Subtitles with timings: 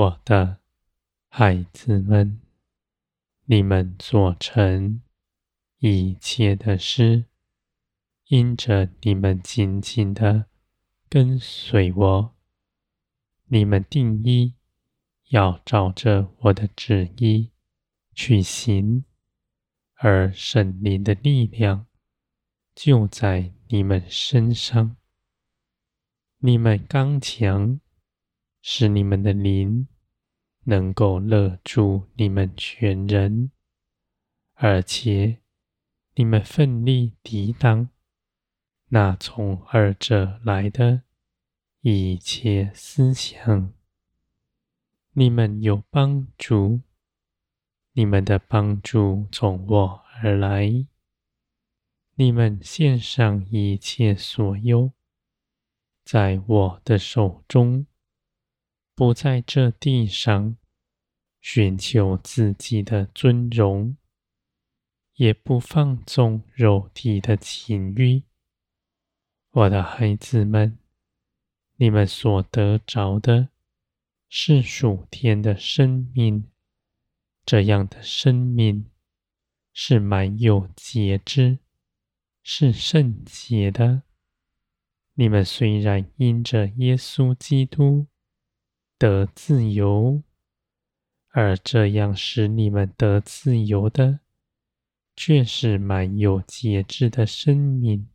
[0.00, 0.60] 我的
[1.28, 2.40] 孩子们，
[3.44, 5.02] 你们做成
[5.80, 7.26] 一切的事，
[8.28, 10.46] 因着你们紧紧的
[11.10, 12.34] 跟随我，
[13.48, 14.54] 你们定意
[15.28, 17.50] 要照着我的旨意
[18.14, 19.04] 去行，
[19.96, 21.86] 而圣灵的力量
[22.74, 24.96] 就在你们身上。
[26.38, 27.78] 你们刚强，
[28.62, 29.88] 使你们的灵
[30.64, 33.50] 能够勒住你们全人，
[34.54, 35.38] 而且
[36.14, 37.88] 你们奋力抵挡
[38.88, 41.02] 那从二者来的
[41.80, 43.72] 一切思想。
[45.12, 46.80] 你们有帮助，
[47.92, 50.86] 你们的帮助从我而来。
[52.14, 54.92] 你们献上一切所有。
[56.04, 57.86] 在我的手中，
[59.00, 60.58] 不在这地上
[61.40, 63.96] 寻求自己的尊荣，
[65.14, 68.24] 也不放纵肉体的情欲。
[69.52, 70.78] 我的孩子们，
[71.76, 73.48] 你们所得着的
[74.28, 76.50] 是属天的生命，
[77.46, 78.84] 这样的生命
[79.72, 81.60] 是满有节制，
[82.42, 84.02] 是圣洁的。
[85.14, 88.06] 你们虽然因着耶稣基督
[89.00, 90.22] 得自由，
[91.30, 94.20] 而这样使你们得自由的，
[95.16, 98.10] 却是满有节制的生命，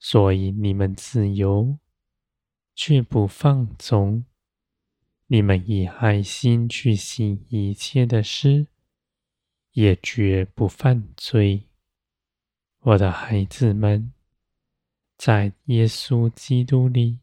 [0.00, 1.78] 所以你们自由，
[2.74, 4.24] 却不放纵。
[5.28, 8.66] 你们以爱心去行一切的事，
[9.74, 11.68] 也绝不犯罪，
[12.80, 14.12] 我的孩子们。
[15.16, 17.20] 在耶稣基督里，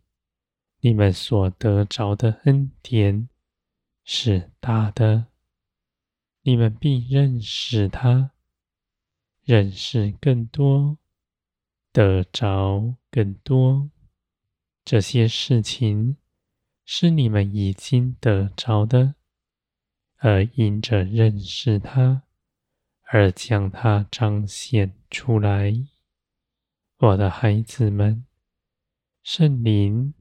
[0.83, 3.29] 你们所得着的恩典
[4.03, 5.27] 是大的，
[6.41, 8.31] 你们必认识他，
[9.43, 10.97] 认识更多，
[11.91, 13.91] 得着更多。
[14.83, 16.17] 这些事情
[16.83, 19.13] 是你们已经得着的，
[20.17, 22.23] 而因着认识他，
[23.03, 25.71] 而将他彰显出来。
[26.97, 28.25] 我的孩子们，
[29.21, 30.15] 圣灵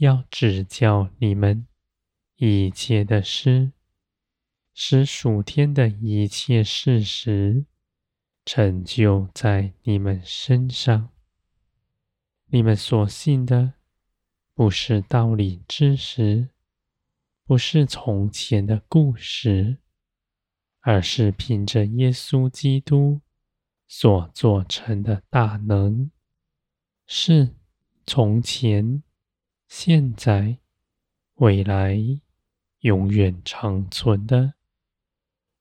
[0.00, 1.66] 要指教你们
[2.36, 3.72] 一切的事，
[4.72, 7.66] 使属天的一切事实
[8.46, 11.10] 成就在你们身上。
[12.46, 13.74] 你们所信的
[14.54, 16.48] 不是道理知识，
[17.44, 19.76] 不是从前的故事，
[20.80, 23.20] 而是凭着耶稣基督。
[23.92, 26.12] 所做成的大能，
[27.08, 27.56] 是
[28.06, 29.02] 从前、
[29.72, 30.58] 现在、
[31.36, 31.96] 未来
[32.80, 34.54] 永远长存的。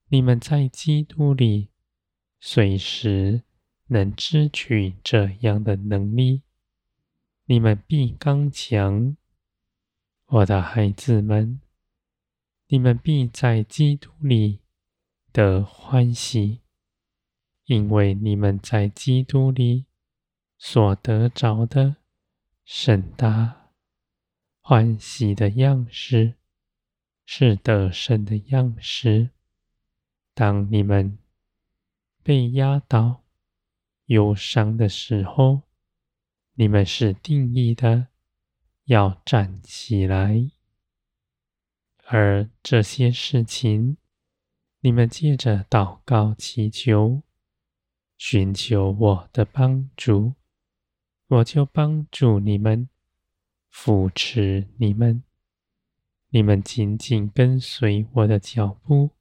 [0.08, 1.70] 你们在基督里，
[2.40, 3.44] 随时
[3.86, 6.42] 能支取这样的能力，
[7.46, 9.16] 你们必刚强，
[10.26, 11.62] 我的孩子们，
[12.68, 14.62] 你们必在基督里
[15.32, 16.62] 得欢喜。
[17.66, 19.86] 因为你们在基督里
[20.58, 21.98] 所得着的
[22.66, 23.59] 甚大
[24.70, 26.36] 欢喜的样式，
[27.26, 29.32] 是得胜的样式。
[30.36, 31.18] 当你们
[32.22, 33.24] 被压倒、
[34.06, 35.64] 忧伤的时候，
[36.54, 38.10] 你们是定义的
[38.84, 40.52] 要站起来，
[42.06, 43.98] 而这些事情，
[44.82, 47.24] 你们借着祷告祈求。
[48.20, 50.36] 寻求我的帮助，
[51.26, 52.88] 我就帮助你们，
[53.82, 55.24] 扶持你们。
[56.32, 59.12] 你们紧紧跟随我的脚步，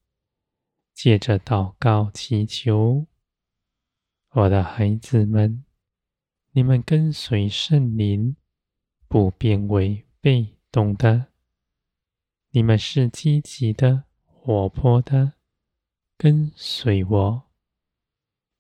[0.93, 3.07] 借着祷告祈求，
[4.31, 5.65] 我的孩子们，
[6.51, 8.35] 你们跟随圣灵，
[9.07, 11.29] 不变为被动的。
[12.51, 15.35] 你们是积极的、活泼的，
[16.17, 17.43] 跟随我。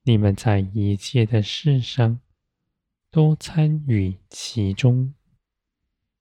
[0.04, 2.20] 你们在一切的事上
[3.10, 5.12] 都参与其中，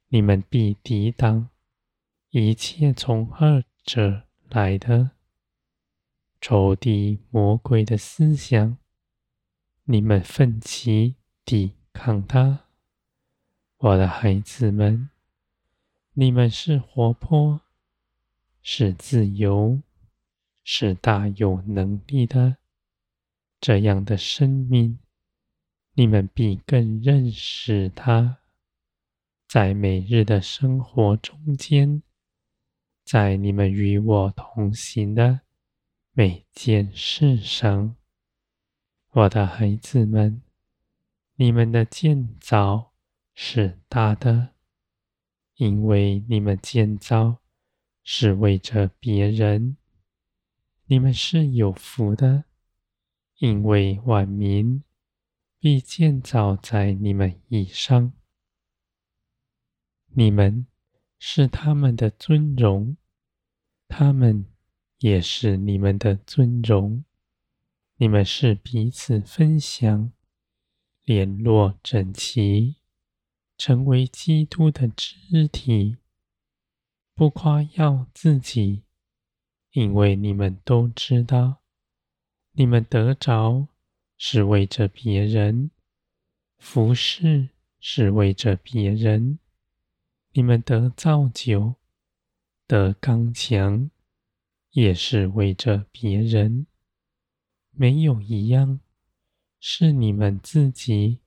[0.09, 1.50] 你们必抵挡
[2.30, 5.12] 一切从二者来的
[6.39, 8.77] 仇敌魔鬼的思想。
[9.83, 12.65] 你们奋起抵抗他，
[13.77, 15.09] 我的孩子们，
[16.13, 17.62] 你们是活泼，
[18.62, 19.81] 是自由，
[20.63, 22.57] 是大有能力的。
[23.60, 25.00] 这样的生命，
[25.94, 28.39] 你们必更认识他，
[29.48, 32.04] 在每日的生活中间，
[33.06, 35.40] 在你们与我同行的
[36.12, 37.96] 每件事上，
[39.12, 40.42] 我的孩子们，
[41.36, 42.92] 你们的建造
[43.34, 44.50] 是大的，
[45.56, 47.38] 因为你们建造
[48.04, 49.78] 是为着别人。
[50.88, 52.44] 你们是有福的，
[53.38, 54.84] 因为万民
[55.58, 58.12] 必建造在你们以上。
[60.13, 60.65] 你们
[61.19, 62.98] 是他们的尊荣，
[63.88, 64.45] 他们
[65.00, 67.04] 也是你们的尊荣。
[67.98, 70.12] 你们是彼此分享，
[71.04, 72.75] 联络整齐，
[73.57, 75.98] 成为基督的肢体。
[77.15, 78.83] 不夸耀自己，
[79.71, 81.63] 因为你们都知道，
[82.51, 83.68] 你们得着
[84.18, 85.71] 是为着别人，
[86.57, 87.50] 服侍
[87.80, 89.39] 是为着别人。
[90.38, 91.74] 你们得造就，
[92.68, 93.89] 得刚强，
[94.69, 96.68] 也是为着别人。
[97.72, 98.80] 没有一样
[99.60, 101.22] 是你们自己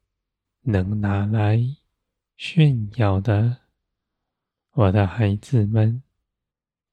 [0.61, 1.59] 能拿来
[2.37, 3.63] 炫耀的。
[4.75, 6.05] 我的孩子们，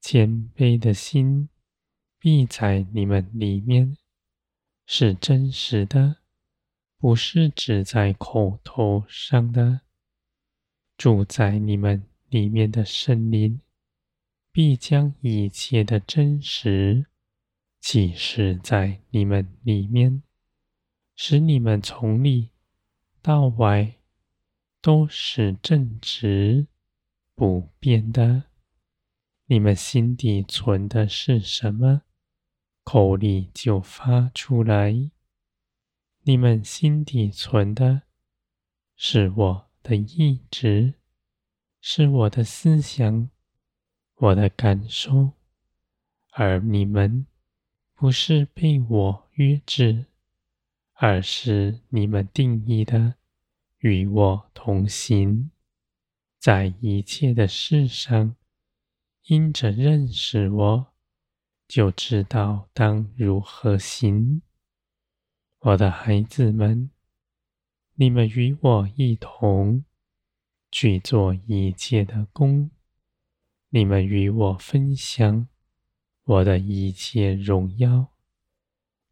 [0.02, 1.50] 谦卑的心
[2.18, 3.96] 必在你们里面，
[4.88, 6.18] 是真实的，
[6.98, 9.81] 不是只在口头上的。
[10.98, 13.62] 住在你们里面的圣灵，
[14.52, 17.06] 必将一切的真实
[17.80, 20.24] 启示在你们里面，
[21.16, 22.50] 使你们从里
[23.22, 23.98] 到外
[24.82, 26.66] 都是正直
[27.36, 28.46] 不变的。
[29.46, 32.02] 你们心底存的是什么，
[32.84, 35.12] 口里就发出来。
[36.24, 38.02] 你们心底存的
[38.96, 40.95] 是我的意志，
[41.80, 43.30] 是我的思想，
[44.16, 45.31] 我的感受，
[46.31, 47.25] 而你们
[47.94, 50.07] 不是被我约制，
[50.95, 53.16] 而是你们定义的
[53.78, 55.51] 与我同行，
[56.38, 58.36] 在一切的事上，
[59.28, 60.88] 因着认识我，
[61.66, 64.42] 就知道当如何行。
[65.60, 66.92] 我的孩子们。
[68.00, 69.84] 你们与我一同
[70.70, 72.70] 去做一切的功，
[73.70, 75.48] 你们与我分享
[76.24, 78.14] 我的一切荣耀。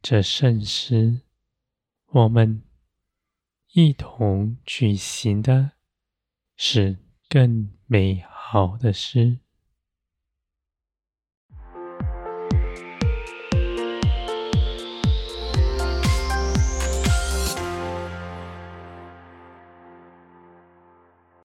[0.03, 1.21] 这圣事，
[2.11, 2.61] 我们
[3.73, 5.71] 一同去行的，
[6.55, 9.39] 是更美好的事。